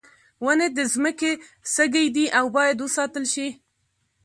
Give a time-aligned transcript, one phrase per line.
[0.45, 1.31] ونې د ځمکې
[1.73, 3.47] سږی دي او باید وساتل شي.